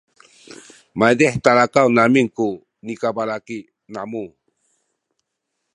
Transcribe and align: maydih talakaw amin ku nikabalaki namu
maydih 0.99 1.33
talakaw 1.43 1.87
amin 2.03 2.27
ku 2.37 2.47
nikabalaki 2.85 3.57
namu 3.93 4.25